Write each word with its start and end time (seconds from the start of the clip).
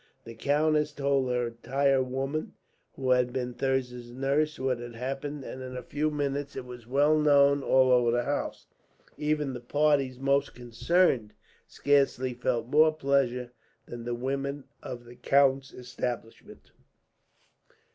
The 0.23 0.33
countess 0.33 0.91
told 0.93 1.29
her 1.29 1.51
tire 1.61 2.01
woman, 2.01 2.53
who 2.95 3.11
had 3.11 3.31
been 3.31 3.53
Thirza's 3.53 4.09
nurse, 4.09 4.57
what 4.57 4.79
had 4.79 4.95
happened; 4.95 5.43
and 5.43 5.61
in 5.61 5.77
a 5.77 5.83
few 5.83 6.09
minutes 6.09 6.55
it 6.55 6.65
was 6.65 6.87
known 6.87 7.61
all 7.61 7.91
over 7.91 8.09
the 8.09 8.23
house, 8.23 8.65
and 9.15 9.19
even 9.23 9.53
the 9.53 9.59
parties 9.59 10.17
most 10.17 10.55
concerned 10.55 11.33
scarcely 11.67 12.33
felt 12.33 12.65
more 12.67 12.91
pleasure 12.91 13.51
than 13.85 14.03
the 14.03 14.15
women 14.15 14.63
of 14.81 15.05
the 15.05 15.13
count's 15.15 15.71
establishment. 15.71 16.71